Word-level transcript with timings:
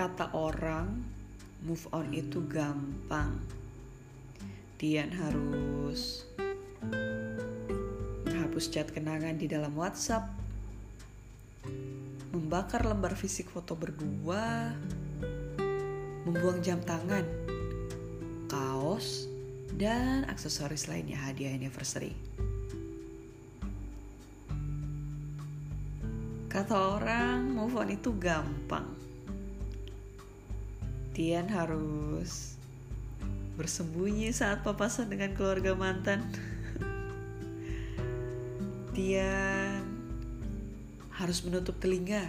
Kata 0.00 0.32
orang, 0.32 0.96
move 1.60 1.84
on 1.92 2.08
itu 2.16 2.40
gampang. 2.48 3.36
Tian 4.80 5.12
harus 5.12 6.24
menghapus 8.24 8.72
chat 8.72 8.88
kenangan 8.88 9.36
di 9.36 9.44
dalam 9.44 9.76
WhatsApp, 9.76 10.24
membakar 12.32 12.88
lembar 12.88 13.12
fisik 13.12 13.52
foto 13.52 13.76
berdua, 13.76 14.72
membuang 16.24 16.64
jam 16.64 16.80
tangan, 16.80 17.28
kaos, 18.48 19.28
dan 19.76 20.24
aksesoris 20.32 20.88
lainnya 20.88 21.20
hadiah 21.20 21.52
anniversary. 21.52 22.16
Kata 26.48 26.96
orang, 26.96 27.52
move 27.52 27.76
on 27.76 27.92
itu 27.92 28.16
gampang. 28.16 29.09
Tian 31.20 31.52
harus 31.52 32.56
bersembunyi 33.60 34.32
saat 34.32 34.64
papasan 34.64 35.12
dengan 35.12 35.36
keluarga 35.36 35.76
mantan. 35.76 36.24
Tian 38.96 39.84
harus 41.12 41.44
menutup 41.44 41.76
telinga 41.76 42.24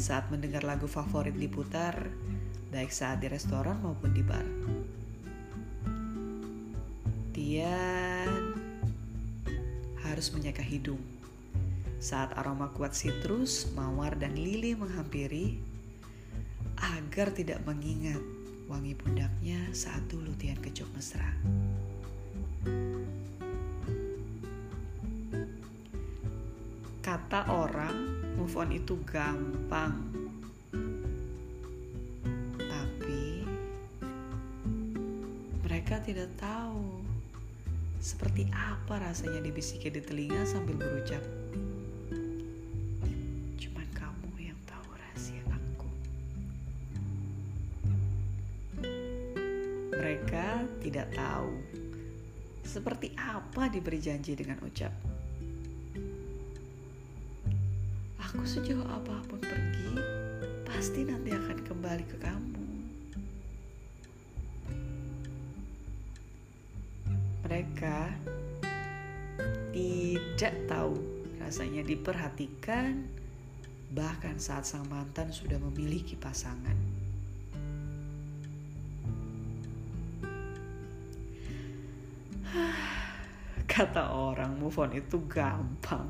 saat 0.00 0.32
mendengar 0.32 0.64
lagu 0.64 0.88
favorit 0.88 1.36
diputar, 1.36 2.08
baik 2.72 2.88
saat 2.88 3.20
di 3.20 3.28
restoran 3.28 3.76
maupun 3.84 4.16
di 4.16 4.24
bar. 4.24 4.48
Tian 7.36 8.56
harus 10.00 10.32
menyeka 10.32 10.64
hidung 10.64 11.04
saat 12.00 12.32
aroma 12.40 12.72
kuat 12.72 12.96
sitrus, 12.96 13.68
mawar, 13.76 14.16
dan 14.16 14.32
lili 14.32 14.72
menghampiri 14.72 15.73
agar 16.92 17.32
tidak 17.32 17.64
mengingat 17.64 18.20
wangi 18.68 18.92
pundaknya 18.92 19.60
saat 19.72 20.04
dulu 20.12 20.28
Tian 20.36 20.60
kecok 20.60 20.88
mesra. 20.92 21.30
Kata 27.04 27.48
orang, 27.52 27.96
move 28.36 28.56
on 28.56 28.72
itu 28.72 28.96
gampang. 29.08 29.96
Tapi 32.56 33.44
mereka 35.64 36.00
tidak 36.04 36.32
tahu 36.40 37.04
seperti 38.00 38.48
apa 38.52 39.00
rasanya 39.00 39.40
dibisiki 39.40 39.88
di 39.88 40.00
telinga 40.04 40.44
sambil 40.44 40.76
berucap, 40.76 41.24
tidak 50.84 51.08
tahu 51.16 51.48
seperti 52.60 53.16
apa 53.16 53.72
diberi 53.72 53.96
janji 53.96 54.36
dengan 54.36 54.60
ucap. 54.60 54.92
Aku 58.20 58.44
sejauh 58.44 58.84
apa 58.84 59.24
pun 59.24 59.40
pergi, 59.40 59.96
pasti 60.68 61.08
nanti 61.08 61.32
akan 61.32 61.58
kembali 61.64 62.04
ke 62.04 62.16
kamu. 62.20 62.66
Mereka 67.48 68.00
tidak 69.72 70.54
tahu 70.68 71.00
rasanya 71.40 71.80
diperhatikan, 71.80 73.08
bahkan 73.96 74.36
saat 74.36 74.68
sang 74.68 74.84
mantan 74.92 75.32
sudah 75.32 75.56
memiliki 75.56 76.18
pasangan. 76.18 76.93
Kata 83.74 84.06
orang 84.14 84.54
move 84.62 84.78
on 84.78 84.94
itu 84.94 85.18
gampang. 85.26 86.06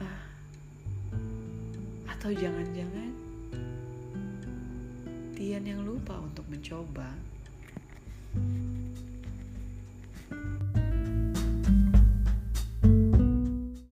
Ah. 0.00 0.24
Atau 2.08 2.32
jangan-jangan 2.32 3.12
Tian 5.36 5.68
yang 5.68 5.84
lupa 5.84 6.16
untuk 6.16 6.48
mencoba. 6.48 7.33